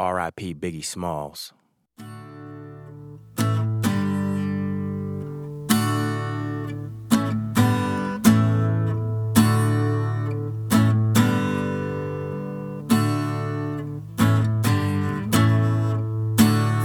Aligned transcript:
R.I.P. 0.00 0.54
Biggie 0.54 0.82
Smalls. 0.82 1.52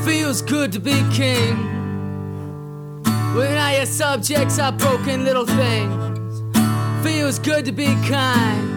Feels 0.04 0.42
good 0.42 0.74
to 0.74 0.80
be 0.82 1.02
king. 1.14 1.56
When 3.34 3.58
all 3.58 3.78
your 3.78 3.86
subjects 3.86 4.60
are 4.60 4.74
broken 4.74 5.24
little 5.24 5.46
things. 5.46 6.42
Feels 7.02 7.40
good 7.40 7.64
to 7.64 7.72
be 7.72 7.86
kind. 8.10 8.75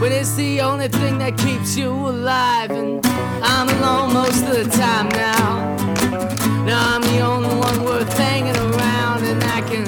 But 0.00 0.12
it's 0.12 0.34
the 0.34 0.60
only 0.60 0.88
thing 0.88 1.18
that 1.18 1.36
keeps 1.38 1.76
you 1.76 1.90
alive. 1.90 2.70
And 2.70 3.04
I'm 3.42 3.68
alone 3.68 4.12
most 4.14 4.44
of 4.44 4.54
the 4.54 4.70
time 4.76 5.08
now. 5.10 5.76
Now 6.64 6.94
I'm 6.94 7.02
the 7.02 7.20
only 7.20 7.48
one 7.48 7.84
worth 7.84 8.12
hanging 8.16 8.56
around. 8.56 9.24
And 9.24 9.42
I 9.44 9.60
can 9.62 9.84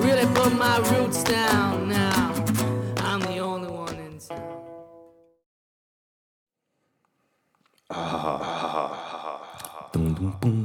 really 0.00 0.26
put 0.34 0.52
my 0.56 0.78
roots 0.90 1.22
down 1.24 1.88
now. 1.88 2.32
I'm 2.98 3.20
the 3.20 3.38
only 3.38 3.70
one 3.70 3.96
in 3.96 4.18
town. 4.18 4.62
Ah. 7.90 9.08
Boom, 9.92 10.14
boom, 10.14 10.36
boom, 10.40 10.59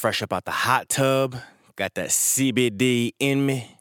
fresh 0.00 0.22
up 0.22 0.32
out 0.32 0.46
the 0.46 0.50
hot 0.50 0.88
tub, 0.88 1.36
got 1.76 1.92
that 1.92 2.08
CBD 2.08 3.12
in 3.18 3.44
me. 3.44 3.76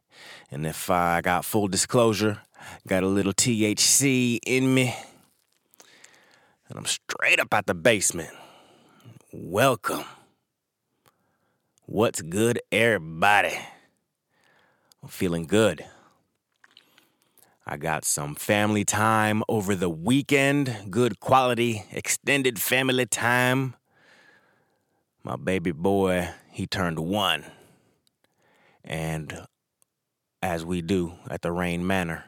And 0.51 0.67
if 0.67 0.89
I 0.89 1.21
got 1.21 1.45
full 1.45 1.69
disclosure, 1.69 2.41
got 2.85 3.03
a 3.03 3.07
little 3.07 3.31
THC 3.31 4.39
in 4.45 4.73
me. 4.73 4.93
And 6.67 6.77
I'm 6.77 6.85
straight 6.85 7.39
up 7.39 7.53
out 7.53 7.67
the 7.67 7.73
basement. 7.73 8.31
Welcome. 9.31 10.03
What's 11.85 12.21
good, 12.21 12.59
everybody? 12.69 13.57
I'm 15.01 15.07
feeling 15.07 15.45
good. 15.45 15.85
I 17.65 17.77
got 17.77 18.03
some 18.03 18.35
family 18.35 18.83
time 18.83 19.41
over 19.47 19.73
the 19.73 19.89
weekend, 19.89 20.87
good 20.89 21.21
quality, 21.21 21.85
extended 21.93 22.59
family 22.59 23.05
time. 23.05 23.75
My 25.23 25.35
baby 25.35 25.71
boy, 25.71 26.29
he 26.51 26.65
turned 26.65 26.99
one. 26.99 27.45
And 28.83 29.45
as 30.41 30.63
we 30.63 30.81
do 30.81 31.13
at 31.29 31.41
the 31.41 31.51
Rain 31.51 31.85
Manor, 31.85 32.25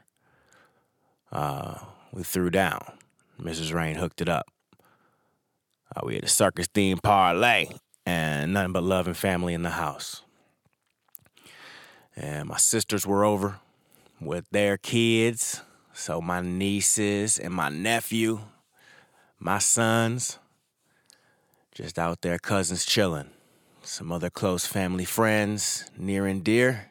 uh, 1.31 1.75
we 2.11 2.23
threw 2.23 2.49
down. 2.49 2.83
Mrs. 3.39 3.73
Rain 3.73 3.95
hooked 3.95 4.21
it 4.21 4.29
up. 4.29 4.47
Uh, 5.95 6.01
we 6.03 6.15
had 6.15 6.23
a 6.23 6.29
circus 6.29 6.67
themed 6.67 7.01
parlay 7.01 7.67
and 8.05 8.53
nothing 8.53 8.73
but 8.73 8.83
love 8.83 9.07
and 9.07 9.17
family 9.17 9.53
in 9.53 9.63
the 9.63 9.71
house. 9.71 10.21
And 12.15 12.49
my 12.49 12.57
sisters 12.57 13.07
were 13.07 13.23
over 13.23 13.59
with 14.19 14.45
their 14.51 14.77
kids. 14.77 15.61
So 15.93 16.21
my 16.21 16.41
nieces 16.41 17.39
and 17.39 17.53
my 17.53 17.69
nephew, 17.69 18.41
my 19.39 19.59
sons, 19.59 20.39
just 21.73 21.97
out 21.97 22.21
there, 22.21 22.37
cousins 22.37 22.85
chilling. 22.85 23.29
Some 23.83 24.11
other 24.11 24.29
close 24.29 24.65
family 24.65 25.05
friends, 25.05 25.89
near 25.97 26.27
and 26.27 26.43
dear. 26.43 26.87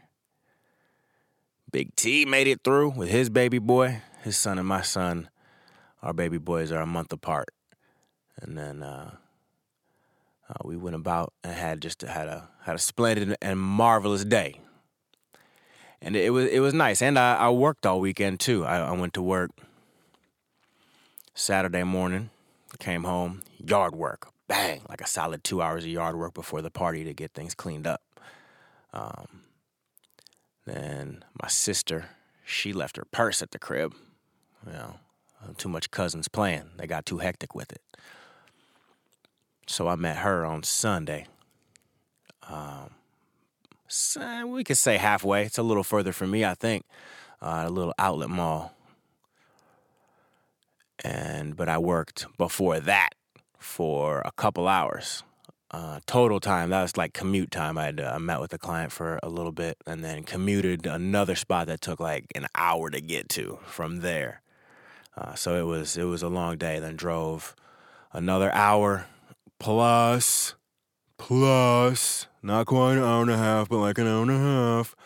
Big 1.71 1.95
T 1.95 2.25
made 2.25 2.49
it 2.49 2.65
through 2.65 2.91
with 2.91 3.11
his 3.11 3.31
baby 3.31 3.59
boy. 3.59 4.03
His 4.23 4.37
son 4.37 4.59
and 4.59 4.67
my 4.67 4.83
son, 4.83 5.29
our 6.03 6.13
baby 6.13 6.39
boys 6.39 6.73
are 6.73 6.81
a 6.81 6.87
month 6.87 7.13
apart. 7.13 7.51
And 8.41 8.59
then 8.59 8.83
uh, 8.83 9.15
uh, 10.49 10.55
we 10.65 10.77
went 10.77 10.97
about 10.97 11.33
and 11.45 11.53
had 11.53 11.81
just 11.81 12.03
had 12.03 12.27
a 12.27 12.49
had 12.63 12.75
a 12.75 12.79
splendid 12.79 13.37
and 13.41 13.59
marvelous 13.59 14.25
day. 14.25 14.61
And 16.03 16.17
it 16.17 16.33
was 16.33 16.47
it 16.47 16.61
was 16.61 16.75
nice. 16.75 17.03
And 17.03 17.19
I, 17.19 17.37
I 17.37 17.51
worked 17.51 17.87
all 17.87 18.01
weekend 18.01 18.41
too. 18.41 18.65
I, 18.65 18.79
I 18.79 18.93
went 18.93 19.15
to 19.15 19.23
work 19.23 19.51
Saturday 21.35 21.85
morning, 21.85 22.31
came 22.79 23.05
home, 23.05 23.43
yard 23.59 23.95
work, 23.95 24.33
bang, 24.51 24.83
like 24.89 25.01
a 25.01 25.07
solid 25.07 25.45
two 25.45 25.63
hours 25.63 25.85
of 25.85 25.91
yard 25.91 26.17
work 26.17 26.35
before 26.35 26.61
the 26.61 26.73
party 26.73 27.05
to 27.05 27.15
get 27.15 27.31
things 27.31 27.55
cleaned 27.55 27.87
up. 27.87 28.03
Um, 28.93 29.43
then 30.67 31.25
my 31.41 31.49
sister, 31.49 32.07
she 32.45 32.73
left 32.73 32.97
her 32.97 33.05
purse 33.13 33.43
at 33.43 33.53
the 33.53 33.61
crib. 33.61 33.95
You 34.67 34.73
know, 34.73 34.95
too 35.57 35.69
much 35.69 35.93
cousins 35.93 36.27
playing. 36.27 36.65
They 36.77 36.89
got 36.89 37.07
too 37.07 37.19
hectic 37.19 37.55
with 37.55 37.71
it. 37.71 37.81
So 39.69 39.87
I 39.87 39.95
met 39.95 40.17
her 40.17 40.45
on 40.45 40.65
Sunday. 40.65 41.27
Um, 42.49 42.91
so 43.87 44.49
we 44.49 44.65
could 44.65 44.79
say 44.79 44.97
halfway. 44.97 45.45
It's 45.45 45.59
a 45.59 45.63
little 45.63 45.85
further 45.85 46.13
from 46.13 46.33
me, 46.33 46.45
I 46.45 46.55
think. 46.55 46.85
Uh, 47.41 47.65
a 47.67 47.71
little 47.71 47.95
outlet 47.99 48.31
mall. 48.31 48.75
And 51.05 51.57
but 51.57 51.69
I 51.69 51.79
worked 51.79 52.27
before 52.37 52.81
that 52.81 53.11
for 53.61 54.23
a 54.25 54.33
couple 54.33 54.67
hours. 54.67 55.23
Uh, 55.71 56.01
total 56.07 56.41
time 56.41 56.71
that 56.71 56.83
was 56.83 56.97
like 56.97 57.13
commute 57.13 57.53
time. 57.53 57.79
I 57.79 57.85
had 57.85 58.01
uh, 58.01 58.19
met 58.19 58.41
with 58.41 58.53
a 58.53 58.59
client 58.59 58.91
for 58.91 59.21
a 59.23 59.29
little 59.29 59.53
bit 59.53 59.77
and 59.87 60.05
then 60.05 60.25
commuted 60.25 60.85
another 60.85 61.37
spot 61.37 61.69
that 61.69 61.81
took 61.81 62.01
like 62.01 62.27
an 62.35 62.49
hour 62.57 62.91
to 62.91 63.01
get 63.01 63.29
to 63.31 63.61
from 63.67 64.01
there. 64.01 64.43
Uh, 65.17 65.35
so 65.35 65.55
it 65.55 65.67
was 65.67 65.97
it 65.97 66.05
was 66.05 66.25
a 66.25 66.29
long 66.29 66.57
day. 66.57 66.81
Then 66.81 66.97
drove 66.97 67.55
another 68.13 68.53
hour 68.53 69.07
plus 69.61 70.55
plus 71.19 72.27
not 72.43 72.67
quite 72.67 72.95
an 72.95 73.05
hour 73.05 73.23
and 73.23 73.31
a 73.31 73.37
half, 73.37 73.69
but 73.69 73.79
like 73.79 73.99
an 73.99 74.09
hour 74.09 74.23
and 74.23 74.31
a 74.31 74.39
half 74.39 74.97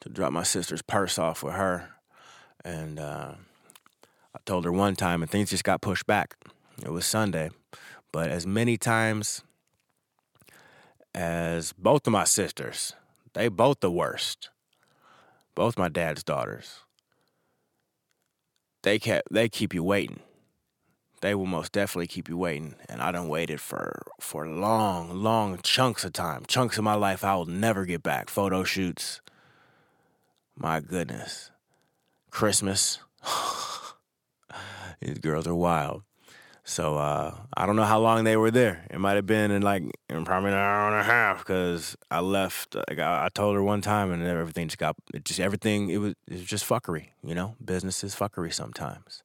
to 0.00 0.08
drop 0.08 0.32
my 0.32 0.42
sister's 0.42 0.82
purse 0.82 1.18
off 1.18 1.42
with 1.42 1.54
her. 1.54 1.90
And 2.64 2.98
uh, 2.98 3.34
I 4.34 4.38
told 4.44 4.64
her 4.64 4.72
one 4.72 4.96
time, 4.96 5.22
and 5.22 5.30
things 5.30 5.50
just 5.50 5.64
got 5.64 5.80
pushed 5.80 6.06
back. 6.06 6.36
It 6.82 6.90
was 6.90 7.06
Sunday, 7.06 7.50
but 8.14 8.30
as 8.30 8.46
many 8.46 8.76
times 8.76 9.42
as 11.16 11.72
both 11.72 12.06
of 12.06 12.12
my 12.12 12.22
sisters, 12.22 12.92
they 13.32 13.48
both 13.48 13.80
the 13.80 13.90
worst. 13.90 14.50
Both 15.56 15.76
my 15.76 15.88
dad's 15.88 16.22
daughters. 16.22 16.78
They 18.84 19.00
kept 19.00 19.32
they 19.32 19.48
keep 19.48 19.74
you 19.74 19.82
waiting. 19.82 20.20
They 21.22 21.34
will 21.34 21.46
most 21.46 21.72
definitely 21.72 22.06
keep 22.06 22.28
you 22.28 22.36
waiting. 22.36 22.76
And 22.88 23.02
I 23.02 23.10
done 23.10 23.26
waited 23.26 23.60
for 23.60 24.04
for 24.20 24.46
long, 24.46 25.10
long 25.10 25.58
chunks 25.64 26.04
of 26.04 26.12
time. 26.12 26.44
Chunks 26.46 26.78
of 26.78 26.84
my 26.84 26.94
life 26.94 27.24
I 27.24 27.34
will 27.34 27.46
never 27.46 27.84
get 27.84 28.04
back. 28.04 28.30
Photo 28.30 28.62
shoots. 28.62 29.22
My 30.56 30.78
goodness. 30.78 31.50
Christmas. 32.30 33.00
These 35.00 35.18
girls 35.18 35.48
are 35.48 35.54
wild. 35.56 36.04
So 36.66 36.96
uh, 36.96 37.34
I 37.54 37.66
don't 37.66 37.76
know 37.76 37.84
how 37.84 38.00
long 38.00 38.24
they 38.24 38.38
were 38.38 38.50
there. 38.50 38.86
It 38.90 38.98
might 38.98 39.16
have 39.16 39.26
been 39.26 39.50
in 39.50 39.60
like 39.60 39.82
in 40.08 40.24
probably 40.24 40.50
an 40.50 40.56
hour 40.56 40.90
and 40.90 40.98
a 40.98 41.04
half 41.04 41.38
because 41.40 41.94
I 42.10 42.20
left. 42.20 42.74
Like 42.74 42.98
I, 42.98 43.26
I 43.26 43.28
told 43.28 43.54
her 43.54 43.62
one 43.62 43.82
time, 43.82 44.10
and 44.10 44.22
everything 44.22 44.68
just 44.68 44.78
got 44.78 44.96
it 45.12 45.26
just 45.26 45.40
everything. 45.40 45.90
It 45.90 45.98
was 45.98 46.14
it 46.26 46.32
was 46.32 46.44
just 46.44 46.66
fuckery, 46.66 47.08
you 47.22 47.34
know. 47.34 47.54
Business 47.62 48.02
is 48.02 48.14
fuckery 48.14 48.52
sometimes. 48.52 49.22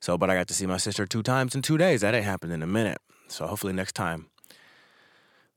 So, 0.00 0.16
but 0.16 0.30
I 0.30 0.34
got 0.34 0.48
to 0.48 0.54
see 0.54 0.64
my 0.64 0.78
sister 0.78 1.06
two 1.06 1.22
times 1.22 1.54
in 1.54 1.60
two 1.60 1.76
days. 1.76 2.00
That 2.00 2.14
ain't 2.14 2.24
happened 2.24 2.52
in 2.52 2.62
a 2.62 2.66
minute. 2.66 2.98
So 3.28 3.46
hopefully 3.46 3.74
next 3.74 3.94
time 3.94 4.26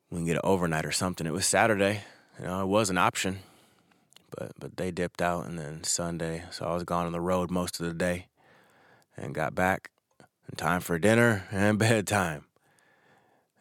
we 0.10 0.18
can 0.18 0.26
get 0.26 0.36
an 0.36 0.42
overnight 0.44 0.86
or 0.86 0.92
something. 0.92 1.26
It 1.26 1.34
was 1.34 1.46
Saturday, 1.46 2.02
you 2.38 2.48
know. 2.48 2.62
It 2.62 2.68
was 2.68 2.90
an 2.90 2.98
option, 2.98 3.40
but 4.38 4.52
but 4.60 4.76
they 4.76 4.92
dipped 4.92 5.22
out, 5.22 5.46
and 5.46 5.58
then 5.58 5.86
Sunday. 5.86 6.44
So 6.52 6.66
I 6.66 6.74
was 6.74 6.84
gone 6.84 7.06
on 7.06 7.14
the 7.14 7.22
road 7.22 7.50
most 7.50 7.80
of 7.80 7.86
the 7.86 7.94
day, 7.94 8.28
and 9.16 9.34
got 9.34 9.56
back 9.56 9.90
and 10.48 10.58
time 10.58 10.82
for 10.82 10.98
dinner 11.00 11.48
and 11.52 11.78
bedtime. 11.80 12.46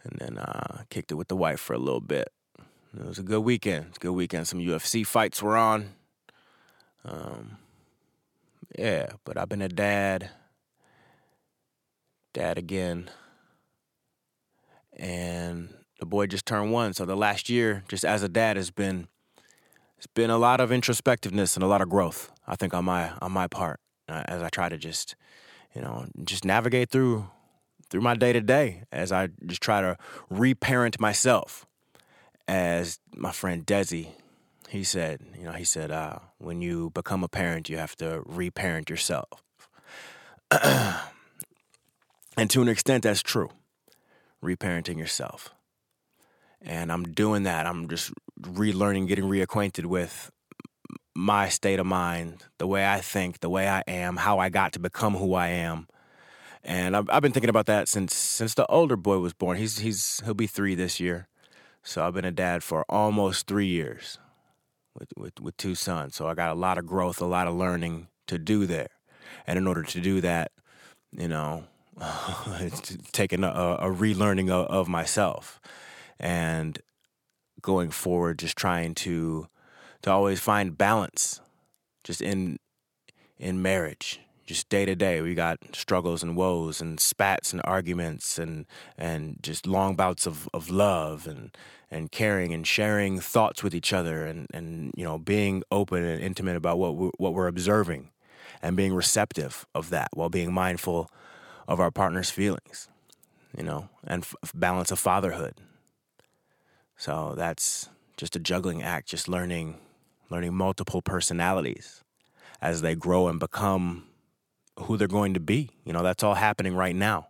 And 0.05 0.19
then 0.21 0.39
uh, 0.39 0.85
kicked 0.89 1.11
it 1.11 1.17
with 1.17 1.29
the 1.29 1.37
wife 1.37 1.61
for 1.61 1.75
a 1.75 1.79
little 1.79 2.01
bit. 2.01 2.29
It 2.99 3.05
was 3.05 3.19
a 3.19 3.23
good 3.23 3.41
weekend. 3.41 3.87
It's 3.89 3.99
a 3.99 4.01
good 4.01 4.13
weekend. 4.13 4.49
Some 4.49 4.61
UFC 4.61 5.07
fights 5.07 5.43
were 5.43 5.57
on. 5.57 5.91
Um, 7.05 7.59
yeah, 8.79 9.09
but 9.25 9.37
I've 9.37 9.49
been 9.49 9.63
a 9.63 9.69
dad 9.69 10.31
dad 12.37 12.59
again. 12.59 13.11
And 14.93 15.73
the 15.99 16.07
boy 16.07 16.27
just 16.27 16.47
turned 16.47 16.71
one. 16.71 16.93
So 16.93 17.05
the 17.05 17.17
last 17.17 17.49
year, 17.49 17.85
just 17.89 18.05
as 18.05 18.23
a 18.23 18.29
dad, 18.29 18.57
has 18.57 18.71
been 18.71 19.09
it's 19.97 20.07
been 20.07 20.31
a 20.31 20.39
lot 20.39 20.61
of 20.61 20.71
introspectiveness 20.71 21.57
and 21.57 21.65
a 21.65 21.67
lot 21.67 21.81
of 21.81 21.89
growth. 21.89 22.31
I 22.47 22.57
think 22.57 22.75
on 22.75 22.85
my 22.85 23.13
on 23.23 23.33
my 23.33 23.47
part, 23.47 23.81
uh, 24.09 24.23
as 24.27 24.43
I 24.43 24.49
try 24.51 24.69
to 24.69 24.77
just 24.77 25.17
you 25.75 25.83
know 25.83 26.07
just 26.25 26.45
navigate 26.45 26.91
through 26.91 27.29
through 27.89 28.01
my 28.01 28.15
day 28.15 28.33
to 28.33 28.41
day, 28.41 28.83
as 28.91 29.13
I 29.13 29.29
just 29.45 29.63
try 29.63 29.81
to 29.81 29.97
reparent 30.29 31.01
myself. 31.01 31.67
As 32.49 33.01
my 33.15 33.33
friend 33.33 33.67
Desi, 33.67 34.09
he 34.69 34.85
said, 34.85 35.21
you 35.39 35.45
know, 35.45 35.53
he 35.53 35.65
said, 35.65 35.91
uh, 35.91 36.19
when 36.39 36.61
you 36.61 36.91
become 36.91 37.25
a 37.25 37.29
parent, 37.29 37.69
you 37.69 37.77
have 37.77 37.97
to 37.97 38.23
reparent 38.25 38.91
yourself. 38.91 39.43
and 40.51 41.01
to 42.49 42.63
an 42.63 42.69
extent, 42.69 43.03
that's 43.05 43.23
true. 43.23 43.51
Reparenting 44.43 44.99
yourself. 44.99 45.51
And 46.63 46.93
I'm 46.93 47.05
doing 47.05 47.45
that. 47.45 47.67
I'm 47.67 47.89
just 47.89 48.13
relearning, 48.41 49.09
getting 49.09 49.25
reacquainted 49.25 49.87
with 49.87 50.31
my 51.17 51.49
state 51.49 51.79
of 51.79 51.87
mind, 51.87 52.45
the 52.59 52.67
way 52.67 52.87
I 52.87 53.01
think, 53.01 53.41
the 53.41 53.49
way 53.49 53.67
I 53.67 53.83
am, 53.89 54.17
how 54.17 54.39
I 54.39 54.51
got 54.51 54.73
to 54.75 54.79
become 54.79 55.15
who 55.15 55.35
I 55.35 55.49
am. 55.49 55.89
And 56.63 56.97
I've, 56.97 57.09
I've 57.09 57.23
been 57.23 57.33
thinking 57.33 57.51
about 57.51 57.67
that 57.67 57.89
since 57.89 58.15
since 58.15 58.55
the 58.55 58.67
older 58.67 58.97
boy 58.97 59.19
was 59.19 59.33
born. 59.33 59.57
He's 59.57 59.79
he's 59.79 60.21
he'll 60.25 60.35
be 60.35 60.47
three 60.47 60.75
this 60.75 61.01
year, 61.01 61.29
so 61.83 62.05
I've 62.05 62.15
been 62.15 62.25
a 62.25 62.33
dad 62.33 62.63
for 62.63 62.85
almost 62.89 63.47
three 63.47 63.69
years, 63.69 64.19
with 64.99 65.09
with 65.17 65.41
with 65.41 65.57
two 65.57 65.75
sons. 65.75 66.17
So 66.17 66.27
I 66.27 66.35
got 66.35 66.51
a 66.51 66.59
lot 66.59 66.77
of 66.77 66.87
growth, 66.87 67.21
a 67.21 67.27
lot 67.27 67.47
of 67.47 67.55
learning 67.55 68.09
to 68.27 68.39
do 68.39 68.67
there. 68.67 68.89
And 69.47 69.59
in 69.59 69.67
order 69.67 69.85
to 69.85 70.01
do 70.01 70.21
that, 70.21 70.51
you 71.13 71.29
know, 71.29 71.65
it's 72.61 72.97
taking 73.13 73.45
a, 73.45 73.49
a 73.49 73.91
relearning 73.91 74.51
of, 74.51 74.67
of 74.67 74.89
myself 74.89 75.61
and 76.19 76.81
going 77.63 77.91
forward, 77.91 78.39
just 78.39 78.57
trying 78.57 78.95
to 78.95 79.49
to 80.03 80.11
always 80.11 80.41
find 80.41 80.77
balance, 80.77 81.41
just 82.05 82.21
in 82.21 82.59
in 83.39 83.61
marriage, 83.61 84.21
just 84.47 84.69
day 84.69 84.85
to 84.85 84.95
day. 84.95 85.21
We 85.21 85.35
got 85.35 85.59
struggles 85.75 86.23
and 86.23 86.37
woes 86.37 86.81
and 86.81 86.99
spats 86.99 87.53
and 87.53 87.61
arguments 87.65 88.39
and 88.39 88.67
and 88.97 89.39
just 89.43 89.67
long 89.67 89.97
bouts 89.97 90.27
of, 90.27 90.49
of 90.55 90.71
love 90.71 91.27
and 91.27 91.57
and 91.91 92.11
caring 92.11 92.53
and 92.53 92.67
sharing 92.67 93.21
thoughts 93.21 93.63
with 93.63 93.75
each 93.75 93.93
other 93.93 94.27
and, 94.27 94.47
and 94.53 94.93
you 94.97 95.05
know 95.05 95.19
being 95.19 95.63
open 95.71 96.05
and 96.05 96.23
intimate 96.23 96.57
about 96.57 96.79
what 96.79 96.97
we, 96.97 97.11
what 97.19 97.35
we're 97.35 97.49
observing 97.49 98.11
and 98.63 98.77
being 98.77 98.95
receptive 98.95 99.67
of 99.75 99.91
that 99.91 100.09
while 100.15 100.31
being 100.31 100.53
mindful 100.53 101.11
of 101.69 101.81
our 101.81 101.91
partner's 101.91 102.31
feelings, 102.31 102.89
you 103.57 103.63
know, 103.63 103.89
and 104.05 104.23
f- 104.23 104.35
balance 104.55 104.91
of 104.91 104.99
fatherhood. 104.99 105.55
So 106.97 107.35
that's 107.37 107.89
just 108.17 108.37
a 108.37 108.39
juggling 108.39 108.83
act, 108.83 109.09
just 109.09 109.29
learning 109.29 109.79
learning 110.31 110.55
multiple 110.55 111.03
personalities 111.03 112.03
as 112.61 112.83
they 112.83 112.95
grow 112.95 113.29
and 113.29 113.39
become 113.39 114.05
who 114.79 114.97
they're 114.97 115.09
going 115.09 115.35
to 115.35 115.41
be. 115.41 115.71
You 115.85 115.93
know, 115.93 116.03
that's 116.03 116.23
all 116.23 116.35
happening 116.35 116.75
right 116.75 116.97
now. 116.97 117.29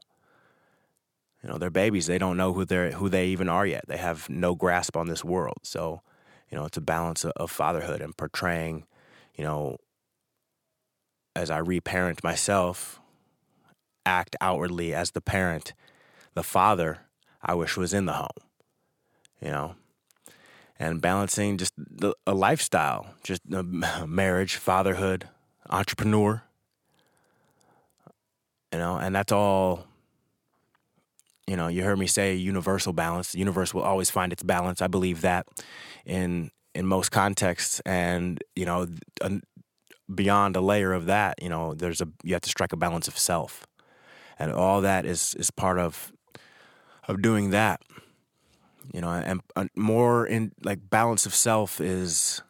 You 1.43 1.51
know, 1.51 1.59
they're 1.59 1.71
babies. 1.71 2.07
They 2.07 2.19
don't 2.19 2.37
know 2.37 2.53
who 2.53 2.65
they're 2.65 2.93
who 2.93 3.09
they 3.09 3.29
even 3.29 3.49
are 3.49 3.67
yet. 3.67 3.85
They 3.87 3.99
have 3.99 4.29
no 4.29 4.55
grasp 4.55 4.97
on 4.97 5.07
this 5.07 5.25
world. 5.25 5.59
So, 5.63 6.01
you 6.51 6.59
know, 6.59 6.65
it's 6.65 6.77
a 6.77 6.81
balance 6.81 7.25
of 7.25 7.51
fatherhood 7.51 8.01
and 8.01 8.17
portraying, 8.17 8.85
you 9.35 9.45
know, 9.45 9.77
as 11.37 11.51
I 11.51 11.59
reparent 11.59 12.25
myself, 12.25 13.01
act 14.05 14.35
outwardly 14.41 14.95
as 14.95 15.11
the 15.11 15.21
parent, 15.21 15.75
the 16.35 16.43
father 16.43 17.01
I 17.43 17.55
wish 17.55 17.77
was 17.77 17.93
in 17.93 18.07
the 18.07 18.15
home. 18.15 18.29
You 19.41 19.51
know, 19.51 19.75
and 20.79 21.01
balancing 21.01 21.57
just 21.57 21.73
the, 21.77 22.15
a 22.27 22.35
lifestyle, 22.35 23.07
just 23.23 23.43
a 23.53 23.63
marriage, 24.07 24.57
fatherhood, 24.57 25.29
entrepreneur. 25.71 26.43
You 28.73 28.79
know, 28.79 28.97
and 28.97 29.15
that's 29.15 29.33
all. 29.33 29.87
You 31.47 31.57
know, 31.57 31.69
you 31.69 31.85
heard 31.85 31.99
me 31.99 32.09
say 32.09 32.35
universal 32.35 32.93
balance. 32.93 33.33
The 33.33 33.39
universe 33.39 33.73
will 33.73 33.83
always 33.83 34.11
find 34.11 34.33
its 34.33 34.43
balance. 34.43 34.83
I 34.83 34.89
believe 34.89 35.21
that 35.21 35.47
in 36.05 36.51
in 36.75 36.87
most 36.87 37.11
contexts, 37.11 37.81
and 37.87 38.43
you 38.57 38.67
know, 38.67 38.89
beyond 40.13 40.57
a 40.57 40.61
layer 40.61 40.93
of 40.93 41.07
that, 41.07 41.41
you 41.41 41.49
know, 41.49 41.73
there's 41.73 42.01
a 42.01 42.09
you 42.25 42.35
have 42.35 42.43
to 42.43 42.51
strike 42.51 42.73
a 42.73 42.77
balance 42.77 43.07
of 43.07 43.17
self, 43.17 43.67
and 44.39 44.53
all 44.53 44.81
that 44.81 45.07
is 45.07 45.35
is 45.35 45.51
part 45.53 45.79
of 45.79 46.13
of 47.07 47.23
doing 47.23 47.51
that 47.51 47.81
you 48.93 49.01
know 49.01 49.11
and, 49.11 49.41
and 49.57 49.71
more 49.75 50.27
in 50.27 50.53
like 50.63 50.91
balance 50.91 51.27
of 51.27 51.35
self 51.35 51.81
is 51.81 52.43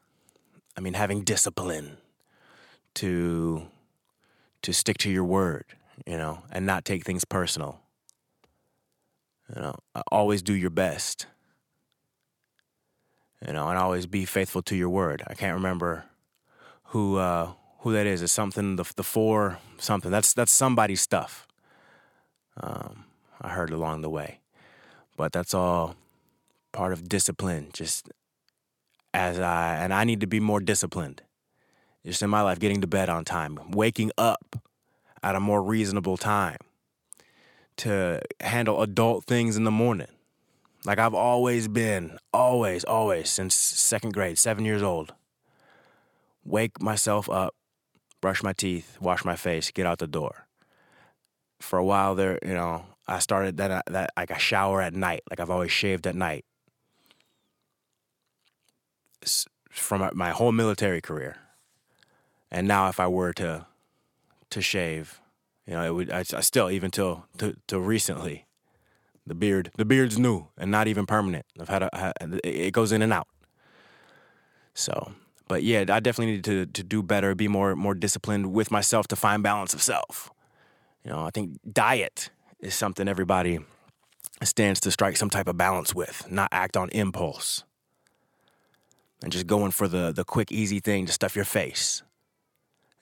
i 0.76 0.80
mean 0.80 0.94
having 0.94 1.22
discipline 1.22 1.96
to 2.94 3.66
to 4.62 4.72
stick 4.72 4.98
to 4.98 5.10
your 5.10 5.24
word 5.24 5.64
you 6.04 6.16
know 6.16 6.42
and 6.50 6.66
not 6.66 6.84
take 6.84 7.04
things 7.04 7.24
personal. 7.24 7.80
You 9.54 9.62
know 9.62 9.76
always 10.10 10.42
do 10.42 10.52
your 10.52 10.70
best. 10.70 11.26
You 13.46 13.52
know 13.52 13.68
and 13.68 13.78
always 13.78 14.06
be 14.06 14.24
faithful 14.24 14.62
to 14.62 14.76
your 14.76 14.90
word. 14.90 15.22
I 15.26 15.34
can't 15.34 15.54
remember 15.54 16.04
who 16.84 17.16
uh 17.16 17.52
who 17.80 17.92
that 17.92 18.06
is. 18.06 18.22
It's 18.22 18.32
something 18.32 18.76
the, 18.76 18.90
the 18.96 19.04
four 19.04 19.58
something. 19.78 20.10
That's 20.10 20.32
that's 20.32 20.52
somebody's 20.52 21.00
stuff 21.00 21.46
um 22.58 23.04
i 23.42 23.50
heard 23.50 23.70
along 23.70 24.00
the 24.00 24.10
way. 24.10 24.40
But 25.16 25.32
that's 25.32 25.54
all 25.54 25.94
part 26.76 26.92
of 26.92 27.08
discipline. 27.08 27.70
Just 27.72 28.10
as 29.14 29.40
I, 29.40 29.76
and 29.76 29.94
I 29.94 30.04
need 30.04 30.20
to 30.20 30.26
be 30.26 30.40
more 30.40 30.60
disciplined 30.60 31.22
just 32.04 32.22
in 32.22 32.30
my 32.30 32.42
life, 32.42 32.60
getting 32.60 32.80
to 32.82 32.86
bed 32.86 33.08
on 33.08 33.24
time, 33.24 33.58
waking 33.72 34.12
up 34.16 34.56
at 35.22 35.34
a 35.34 35.40
more 35.40 35.62
reasonable 35.62 36.16
time 36.16 36.58
to 37.78 38.20
handle 38.40 38.80
adult 38.82 39.24
things 39.24 39.56
in 39.56 39.64
the 39.64 39.70
morning. 39.70 40.06
Like 40.84 40.98
I've 40.98 41.14
always 41.14 41.66
been, 41.66 42.18
always, 42.32 42.84
always, 42.84 43.28
since 43.28 43.56
second 43.56 44.12
grade, 44.12 44.38
seven 44.38 44.64
years 44.64 44.82
old. 44.82 45.14
Wake 46.44 46.80
myself 46.80 47.28
up, 47.28 47.56
brush 48.20 48.42
my 48.42 48.52
teeth, 48.52 48.98
wash 49.00 49.24
my 49.24 49.34
face, 49.34 49.72
get 49.72 49.84
out 49.84 49.98
the 49.98 50.06
door. 50.06 50.46
For 51.58 51.76
a 51.78 51.84
while 51.84 52.14
there, 52.14 52.38
you 52.46 52.54
know, 52.54 52.84
I 53.08 53.18
started 53.18 53.56
that 53.56 53.82
that 53.86 54.10
like 54.16 54.30
I 54.30 54.36
shower 54.36 54.80
at 54.80 54.94
night. 54.94 55.22
Like 55.28 55.40
I've 55.40 55.50
always 55.50 55.72
shaved 55.72 56.06
at 56.06 56.14
night 56.14 56.44
from 59.76 60.10
my 60.14 60.30
whole 60.30 60.52
military 60.52 61.00
career. 61.00 61.36
And 62.50 62.66
now, 62.66 62.88
if 62.88 62.98
I 63.00 63.06
were 63.06 63.32
to 63.34 63.66
to 64.50 64.62
shave, 64.62 65.20
you 65.66 65.74
know, 65.74 65.82
it 65.82 65.90
would. 65.90 66.10
I, 66.10 66.20
I 66.20 66.40
still 66.40 66.70
even 66.70 66.90
till 66.90 67.26
to, 67.38 67.56
till 67.66 67.80
recently, 67.80 68.46
the 69.26 69.34
beard 69.34 69.72
the 69.76 69.84
beard's 69.84 70.18
new 70.18 70.48
and 70.56 70.70
not 70.70 70.88
even 70.88 71.06
permanent. 71.06 71.44
I've 71.60 71.68
had 71.68 71.82
a, 71.82 72.12
it 72.44 72.72
goes 72.72 72.92
in 72.92 73.02
and 73.02 73.12
out. 73.12 73.28
So, 74.74 75.12
but 75.48 75.62
yeah, 75.62 75.80
I 75.88 76.00
definitely 76.00 76.34
need 76.34 76.44
to 76.44 76.66
to 76.66 76.82
do 76.82 77.02
better, 77.02 77.34
be 77.34 77.48
more 77.48 77.74
more 77.74 77.94
disciplined 77.94 78.52
with 78.52 78.70
myself 78.70 79.08
to 79.08 79.16
find 79.16 79.42
balance 79.42 79.74
of 79.74 79.82
self. 79.82 80.30
You 81.04 81.10
know, 81.10 81.24
I 81.24 81.30
think 81.30 81.58
diet 81.70 82.30
is 82.60 82.74
something 82.74 83.08
everybody 83.08 83.58
stands 84.42 84.80
to 84.80 84.90
strike 84.90 85.16
some 85.16 85.30
type 85.30 85.48
of 85.48 85.56
balance 85.56 85.94
with, 85.94 86.30
not 86.30 86.48
act 86.52 86.76
on 86.76 86.88
impulse 86.90 87.64
and 89.26 89.32
just 89.32 89.48
going 89.48 89.72
for 89.72 89.88
the 89.88 90.12
the 90.12 90.22
quick 90.22 90.52
easy 90.52 90.78
thing 90.78 91.04
to 91.04 91.12
stuff 91.12 91.34
your 91.34 91.44
face 91.44 92.04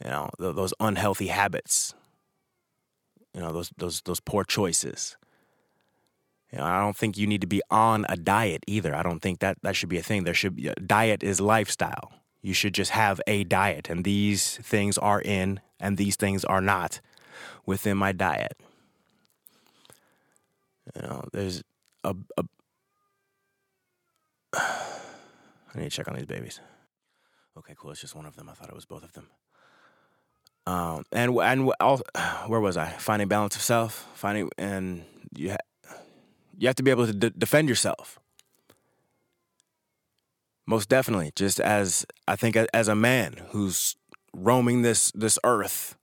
you 0.03 0.09
know 0.09 0.31
th- 0.41 0.57
those 0.57 0.73
unhealthy 0.81 1.27
habits 1.27 1.95
you 3.35 3.43
know 3.43 3.53
those 3.53 3.71
those 3.77 4.01
those 4.07 4.21
poor 4.21 4.43
choices 4.43 5.19
you 6.51 6.59
know, 6.59 6.65
I 6.65 6.81
don't 6.81 6.97
think 6.97 7.19
you 7.19 7.27
need 7.27 7.41
to 7.41 7.49
be 7.49 7.61
on 7.69 8.07
a 8.09 8.17
diet 8.17 8.63
either. 8.69 8.95
I 8.95 9.03
don't 9.03 9.19
think 9.19 9.41
that 9.41 9.59
that 9.63 9.75
should 9.75 9.89
be 9.89 9.99
a 9.99 10.05
thing. 10.05 10.23
There 10.23 10.33
should 10.35 10.55
be 10.55 10.73
diet 10.87 11.25
is 11.25 11.41
lifestyle. 11.41 12.13
You 12.43 12.55
should 12.55 12.75
just 12.75 12.93
have 12.93 13.21
a 13.27 13.43
diet, 13.43 13.91
and 13.91 14.05
these 14.05 14.59
things 14.59 14.97
are 14.97 15.21
in, 15.21 15.59
and 15.81 15.99
these 15.99 16.15
things 16.15 16.45
are 16.45 16.61
not 16.61 17.01
within 17.67 17.97
my 17.97 18.13
diet. 18.13 18.57
You 20.95 21.03
know, 21.03 21.25
there's 21.33 21.65
a, 22.05 22.15
a 22.39 22.45
I 25.75 25.79
need 25.79 25.91
to 25.91 25.97
check 25.97 26.09
on 26.09 26.15
these 26.15 26.27
babies. 26.27 26.61
Okay, 27.57 27.75
cool. 27.77 27.91
It's 27.91 28.01
just 28.01 28.15
one 28.15 28.27
of 28.27 28.37
them. 28.37 28.49
I 28.49 28.53
thought 28.53 28.69
it 28.69 28.75
was 28.75 28.85
both 28.85 29.05
of 29.05 29.13
them. 29.13 29.29
Um, 30.67 31.05
and 31.13 31.37
and 31.39 31.73
all, 31.81 32.01
where 32.47 32.61
was 32.61 32.77
I? 32.77 32.91
Finding 32.91 33.29
balance 33.29 33.57
of 33.57 33.63
self. 33.63 34.07
Finding 34.15 34.51
and 34.59 35.05
you 35.35 35.51
ha- 35.51 35.95
you 36.57 36.69
have 36.69 36.77
to 36.77 36.83
be 36.83 36.91
able 36.91 37.07
to 37.07 37.13
d- 37.13 37.33
defend 37.37 37.69
yourself. 37.69 38.19
Most 40.67 40.89
definitely, 40.89 41.33
just 41.37 41.61
as 41.61 42.07
I 42.27 42.37
think 42.37 42.57
as 42.57 42.89
a 42.89 42.95
man 42.95 43.43
who's 43.51 43.97
roaming 44.33 44.83
this 44.83 45.13
this 45.15 45.39
earth 45.45 45.97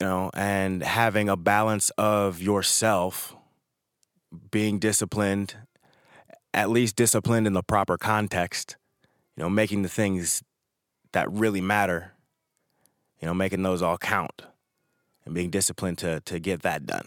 you 0.00 0.06
know, 0.06 0.30
and 0.34 0.82
having 0.82 1.28
a 1.28 1.36
balance 1.36 1.90
of 1.90 2.40
yourself 2.40 3.34
being 4.50 4.78
disciplined, 4.78 5.56
at 6.54 6.70
least 6.70 6.96
disciplined 6.96 7.46
in 7.46 7.52
the 7.52 7.62
proper 7.62 7.96
context, 7.96 8.76
you 9.36 9.42
know, 9.42 9.50
making 9.50 9.82
the 9.82 9.88
things 9.88 10.42
that 11.12 11.30
really 11.30 11.60
matter, 11.60 12.12
you 13.20 13.26
know, 13.26 13.34
making 13.34 13.62
those 13.62 13.82
all 13.82 13.98
count 13.98 14.42
and 15.24 15.34
being 15.34 15.50
disciplined 15.50 15.98
to 15.98 16.20
to 16.20 16.38
get 16.38 16.62
that 16.62 16.86
done. 16.86 17.06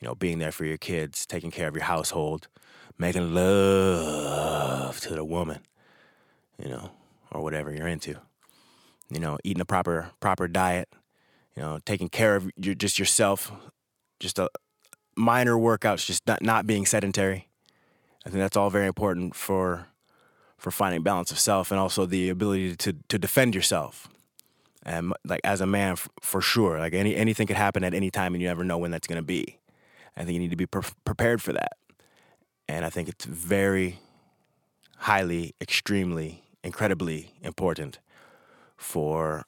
You 0.00 0.08
know, 0.08 0.14
being 0.14 0.38
there 0.38 0.52
for 0.52 0.64
your 0.64 0.78
kids, 0.78 1.26
taking 1.26 1.52
care 1.52 1.68
of 1.68 1.74
your 1.74 1.84
household, 1.84 2.48
making 2.98 3.34
love 3.34 4.98
to 5.00 5.14
the 5.14 5.24
woman, 5.24 5.60
you 6.58 6.68
know, 6.68 6.90
or 7.30 7.42
whatever 7.42 7.72
you're 7.72 7.86
into. 7.86 8.16
You 9.10 9.20
know, 9.20 9.38
eating 9.44 9.60
a 9.60 9.64
proper 9.64 10.10
proper 10.20 10.48
diet, 10.48 10.88
you 11.56 11.62
know, 11.62 11.78
taking 11.84 12.08
care 12.08 12.36
of 12.36 12.50
your, 12.56 12.74
just 12.74 12.98
yourself, 12.98 13.52
just 14.18 14.38
a 14.38 14.48
minor 15.16 15.54
workouts, 15.56 16.06
just 16.06 16.26
not, 16.26 16.42
not 16.42 16.66
being 16.66 16.86
sedentary. 16.86 17.48
I 18.24 18.30
think 18.30 18.40
that's 18.40 18.56
all 18.56 18.70
very 18.70 18.86
important 18.86 19.34
for 19.34 19.88
for 20.58 20.70
finding 20.70 21.02
balance 21.02 21.32
of 21.32 21.38
self 21.40 21.72
and 21.72 21.80
also 21.80 22.06
the 22.06 22.28
ability 22.28 22.76
to 22.76 22.94
to 23.08 23.18
defend 23.18 23.54
yourself. 23.54 24.08
And 24.84 25.12
like 25.24 25.40
as 25.44 25.60
a 25.60 25.66
man, 25.66 25.92
f- 25.92 26.08
for 26.20 26.40
sure, 26.40 26.78
like 26.78 26.94
any 26.94 27.14
anything 27.16 27.46
could 27.46 27.56
happen 27.56 27.84
at 27.84 27.94
any 27.94 28.10
time, 28.10 28.34
and 28.34 28.42
you 28.42 28.48
never 28.48 28.64
know 28.64 28.78
when 28.78 28.90
that's 28.90 29.06
going 29.06 29.20
to 29.20 29.26
be. 29.26 29.58
I 30.16 30.24
think 30.24 30.34
you 30.34 30.40
need 30.40 30.50
to 30.50 30.56
be 30.56 30.66
pre- 30.66 30.82
prepared 31.04 31.40
for 31.40 31.52
that. 31.52 31.76
And 32.68 32.84
I 32.84 32.90
think 32.90 33.08
it's 33.08 33.24
very 33.24 33.98
highly, 34.98 35.54
extremely, 35.60 36.44
incredibly 36.62 37.32
important 37.42 37.98
for 38.76 39.46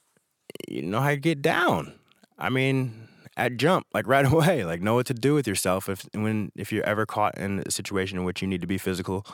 you 0.69 0.83
know 0.83 1.01
how 1.01 1.11
to 1.11 1.17
get 1.17 1.43
down. 1.43 1.95
I 2.39 2.49
mean, 2.49 3.09
at 3.37 3.57
jump, 3.57 3.87
like 3.93 4.07
right 4.07 4.25
away, 4.33 4.65
like 4.65 4.81
know 4.81 4.95
what 4.95 5.07
to 5.07 5.15
do 5.15 5.35
with 5.35 5.47
yourself 5.47 5.89
if 5.89 6.07
when 6.15 6.53
if 6.55 6.73
you're 6.73 6.85
ever 6.85 7.07
caught 7.07 7.37
in 7.39 7.63
a 7.67 7.71
situation 7.71 8.19
in 8.19 8.25
which 8.25 8.43
you 8.43 8.49
need 8.49 8.61
to 8.61 8.67
be 8.67 8.79
physical 8.79 9.27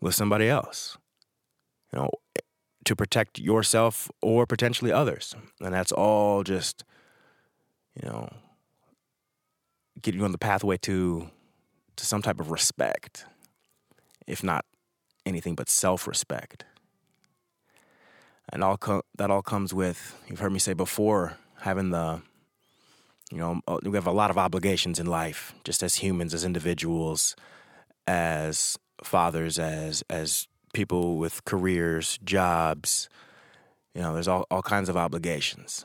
with 0.00 0.14
somebody 0.14 0.48
else. 0.48 0.96
You 1.92 2.00
know, 2.00 2.10
eh, 2.36 2.40
to 2.84 2.96
protect 2.96 3.38
yourself 3.38 4.10
or 4.22 4.46
potentially 4.46 4.92
others. 4.92 5.34
And 5.60 5.74
that's 5.74 5.92
all 5.92 6.42
just, 6.42 6.84
you 8.00 8.08
know, 8.08 8.30
getting 10.00 10.20
you 10.20 10.24
on 10.24 10.32
the 10.32 10.38
pathway 10.38 10.76
to 10.78 11.30
to 11.96 12.06
some 12.06 12.22
type 12.22 12.40
of 12.40 12.50
respect, 12.50 13.26
if 14.26 14.44
not 14.44 14.64
anything 15.26 15.54
but 15.54 15.68
self-respect. 15.68 16.64
And 18.50 18.62
all 18.62 18.78
co- 18.78 19.02
that 19.16 19.30
all 19.30 19.42
comes 19.42 19.74
with 19.74 20.16
you've 20.28 20.40
heard 20.40 20.52
me 20.52 20.58
say 20.58 20.72
before 20.72 21.36
having 21.60 21.90
the 21.90 22.22
you 23.30 23.38
know 23.38 23.60
uh, 23.68 23.78
we 23.82 23.92
have 23.92 24.06
a 24.06 24.12
lot 24.12 24.30
of 24.30 24.38
obligations 24.38 24.98
in 24.98 25.06
life 25.06 25.54
just 25.64 25.82
as 25.82 25.96
humans 25.96 26.32
as 26.32 26.44
individuals 26.44 27.36
as 28.06 28.78
fathers 29.04 29.58
as 29.58 30.02
as 30.08 30.48
people 30.72 31.16
with 31.16 31.44
careers 31.44 32.18
jobs. 32.24 33.08
You 33.94 34.02
know 34.02 34.14
there's 34.14 34.28
all, 34.28 34.46
all 34.50 34.62
kinds 34.62 34.88
of 34.88 34.96
obligations. 34.96 35.84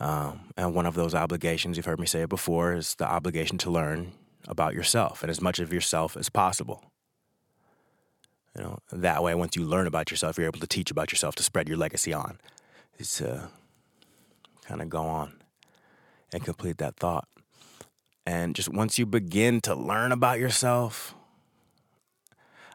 Um, 0.00 0.50
and 0.56 0.74
one 0.74 0.86
of 0.86 0.94
those 0.94 1.14
obligations 1.14 1.76
you've 1.76 1.86
heard 1.86 2.00
me 2.00 2.06
say 2.06 2.22
it 2.22 2.28
before 2.28 2.74
is 2.74 2.96
the 2.96 3.06
obligation 3.06 3.56
to 3.58 3.70
learn 3.70 4.12
about 4.48 4.74
yourself 4.74 5.22
and 5.22 5.30
as 5.30 5.40
much 5.40 5.60
of 5.60 5.72
yourself 5.72 6.16
as 6.16 6.28
possible. 6.28 6.82
You 8.56 8.62
know 8.64 8.78
that 8.90 9.22
way 9.22 9.34
once 9.34 9.54
you 9.56 9.64
learn 9.64 9.86
about 9.86 10.10
yourself 10.10 10.36
you're 10.36 10.46
able 10.46 10.60
to 10.60 10.66
teach 10.66 10.90
about 10.90 11.12
yourself 11.12 11.36
to 11.36 11.42
spread 11.42 11.68
your 11.68 11.78
legacy 11.78 12.12
on. 12.12 12.38
It's 12.98 13.20
uh, 13.20 13.46
kind 14.66 14.82
of 14.82 14.88
go 14.88 15.02
on 15.02 15.41
and 16.32 16.44
complete 16.44 16.78
that 16.78 16.96
thought. 16.96 17.28
And 18.24 18.54
just 18.54 18.68
once 18.68 18.98
you 18.98 19.06
begin 19.06 19.60
to 19.62 19.74
learn 19.74 20.12
about 20.12 20.38
yourself 20.38 21.14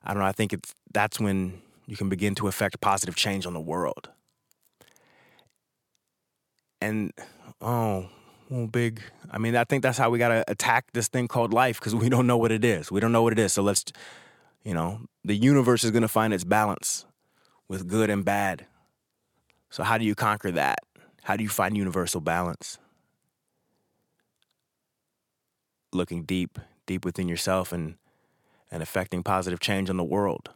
i 0.04 0.14
don't 0.14 0.20
know 0.22 0.28
i 0.28 0.32
think 0.32 0.54
it's 0.54 0.74
that's 0.94 1.20
when 1.20 1.62
you 1.86 1.96
can 1.96 2.10
begin 2.10 2.36
to 2.36 2.48
affect 2.48 2.80
positive 2.82 3.16
change 3.16 3.46
on 3.46 3.54
the 3.54 3.62
world. 3.62 4.10
And 6.82 7.14
oh 7.62 8.10
well, 8.50 8.68
big 8.68 9.02
i 9.32 9.38
mean 9.38 9.56
i 9.56 9.64
think 9.64 9.84
that's 9.84 9.98
how 9.98 10.10
we 10.10 10.20
got 10.20 10.30
to 10.30 10.44
attack 10.48 10.86
this 10.94 11.08
thing 11.08 11.28
called 11.28 11.54
life 11.54 11.80
because 11.80 11.96
we 11.96 12.10
don't 12.10 12.28
know 12.28 12.38
what 12.38 12.52
it 12.52 12.64
is. 12.64 12.92
We 12.92 13.00
don't 13.00 13.12
know 13.12 13.24
what 13.24 13.34
it 13.34 13.40
is 13.40 13.54
so 13.54 13.64
let's 13.64 13.86
you 14.64 14.74
know 14.74 15.02
the 15.24 15.36
universe 15.36 15.84
is 15.84 15.92
going 15.92 16.04
to 16.04 16.08
find 16.08 16.34
its 16.34 16.44
balance 16.44 17.06
with 17.68 17.88
good 17.88 18.10
and 18.10 18.24
bad. 18.24 18.66
So 19.70 19.84
how 19.84 19.98
do 19.98 20.06
you 20.06 20.16
conquer 20.16 20.52
that? 20.52 20.80
How 21.24 21.36
do 21.36 21.44
you 21.44 21.50
find 21.50 21.76
universal 21.76 22.22
balance 22.22 22.80
looking 25.98 26.24
deep 26.24 26.60
deep 26.86 27.04
within 27.04 27.28
yourself 27.28 27.74
and 27.74 27.96
and 28.72 28.82
affecting 28.82 29.24
positive 29.24 29.60
change 29.60 29.90
on 29.90 29.98
the 29.98 30.04
world. 30.04 30.50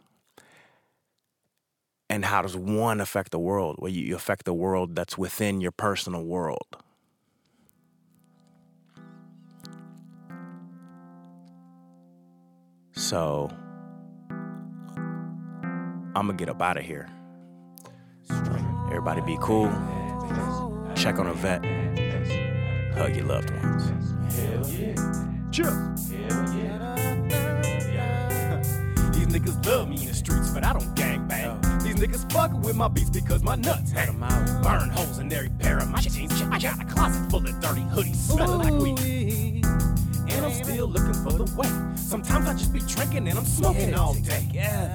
And 2.08 2.26
how 2.26 2.42
does 2.42 2.56
one 2.56 3.00
affect 3.00 3.30
the 3.30 3.38
world? 3.38 3.76
Well 3.78 3.90
you, 3.90 4.02
you 4.02 4.16
affect 4.16 4.44
the 4.44 4.54
world 4.54 4.94
that's 4.94 5.18
within 5.18 5.60
your 5.60 5.72
personal 5.72 6.24
world. 6.24 6.76
So 12.92 13.50
i'm 16.14 16.26
gonna 16.26 16.34
get 16.34 16.48
up 16.48 16.62
out 16.62 16.76
of 16.76 16.84
here. 16.84 17.08
Everybody 18.88 19.22
be 19.22 19.38
cool. 19.40 19.72
Check 20.94 21.18
on 21.18 21.26
a 21.26 21.34
vet. 21.34 21.64
Hug 22.94 23.16
your 23.16 23.24
loved 23.24 23.50
ones 23.50 25.31
Chill. 25.52 25.66
These 29.12 29.26
niggas 29.26 29.66
love 29.66 29.86
me 29.86 30.00
in 30.00 30.06
the 30.06 30.14
streets, 30.14 30.48
but 30.48 30.64
I 30.64 30.72
don't 30.72 30.94
gang 30.94 31.28
bang. 31.28 31.60
These 31.82 31.96
niggas 31.96 32.32
fucking 32.32 32.62
with 32.62 32.74
my 32.74 32.88
beats 32.88 33.10
because 33.10 33.42
my 33.42 33.56
nuts 33.56 33.90
hang. 33.90 34.18
Burn 34.62 34.88
holes 34.88 35.18
in 35.18 35.30
every 35.30 35.50
pair 35.50 35.76
of 35.76 35.90
my 35.90 36.00
jeans. 36.00 36.40
I 36.50 36.58
got 36.58 36.80
a 36.80 36.86
closet 36.86 37.30
full 37.30 37.46
of 37.46 37.60
dirty 37.60 37.82
hoodies 37.82 38.16
smelling 38.16 38.58
like 38.60 38.96
weed. 38.98 39.21
And 40.42 40.52
I'm 40.52 40.64
still 40.64 40.88
looking 40.88 41.14
for 41.14 41.32
the 41.32 41.44
way. 41.56 41.70
Sometimes 41.94 42.48
I 42.48 42.52
just 42.54 42.72
be 42.72 42.80
drinking 42.80 43.28
and 43.28 43.38
I'm 43.38 43.44
smoking 43.44 43.94
all 43.94 44.14
day. 44.14 44.48
Yeah. 44.52 44.92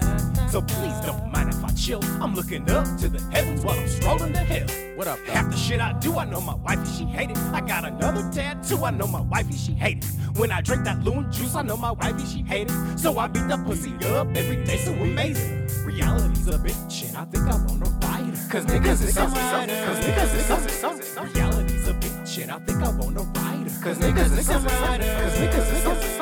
So 0.48 0.62
please 0.62 1.00
don't 1.06 1.32
mind 1.32 1.54
if 1.54 1.64
I 1.64 1.70
chill. 1.70 2.04
I'm 2.22 2.36
looking 2.36 2.70
up 2.70 2.86
to 3.00 3.08
the 3.08 3.22
heavens 3.32 3.64
while 3.64 3.80
I'm 3.80 3.88
strolling 3.88 4.34
the 4.34 4.40
hill. 4.40 4.68
What 4.98 5.08
up? 5.08 5.20
Half 5.26 5.52
the 5.52 5.56
shit 5.56 5.80
I 5.80 5.94
do, 6.00 6.18
I 6.18 6.26
know 6.26 6.42
my 6.42 6.56
wifey, 6.56 6.92
she 6.98 7.06
hate 7.06 7.32
it. 7.32 7.38
I 7.38 7.62
got 7.62 7.86
another 7.86 8.30
tattoo, 8.30 8.84
I 8.84 8.92
know 8.92 9.08
my 9.08 9.22
wifey, 9.22 9.54
she 9.54 9.72
hate 9.72 10.00
it. 10.00 10.38
When 10.38 10.52
I 10.52 10.60
drink 10.60 10.84
that 10.84 11.02
loon 11.04 11.32
juice, 11.32 11.56
I 11.56 11.62
know 11.62 11.78
my 11.78 11.92
wifey, 11.92 12.26
she 12.26 12.42
hate 12.42 12.70
it. 12.70 13.00
So 13.00 13.18
I 13.18 13.28
beat 13.28 13.48
the 13.48 13.58
pussy 13.58 13.94
up 14.08 14.28
every 14.36 14.66
day, 14.66 14.78
so 14.80 14.92
amazing. 14.92 15.70
Reality's 15.86 16.48
a 16.50 16.58
bitch, 16.58 17.08
and 17.08 17.16
I 17.16 17.24
think 17.26 17.48
I 17.48 17.56
wanna 17.56 17.90
ride 18.02 18.36
her. 18.36 18.50
Cause 18.50 18.66
niggas 18.66 19.02
is 19.02 19.14
something, 19.14 19.42
something. 19.50 19.86
Cause 19.86 20.06
niggas 20.06 20.36
is 20.36 20.46
something, 20.46 20.74
something. 20.74 21.34
Reality's 21.34 21.88
a 21.88 21.94
bitch, 21.94 22.42
and 22.42 22.52
I 22.52 22.60
think 22.60 22.84
I 22.84 22.90
wanna 22.90 23.22
ride. 23.22 23.47
Cause 23.88 24.00
niggas 24.00 24.38
is 24.38 24.46
something, 24.46 24.70
something. 24.70 25.00
Cause 25.00 25.38
niggas 25.38 25.74
is 25.74 25.84
something, 25.84 26.17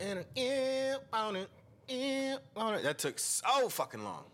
And 0.00 0.24
an 0.36 0.96
on 1.12 1.36
it, 1.36 1.50
on 2.56 2.74
it. 2.74 2.82
That 2.82 2.98
took 2.98 3.18
so 3.18 3.68
fucking 3.68 4.02
long. 4.02 4.24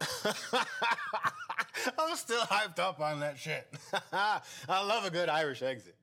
I'm 1.98 2.14
still 2.16 2.42
hyped 2.42 2.78
up 2.78 3.00
on 3.00 3.20
that 3.20 3.38
shit. 3.38 3.66
I 4.12 4.42
love 4.68 5.06
a 5.06 5.10
good 5.10 5.30
Irish 5.30 5.62
exit. 5.62 5.96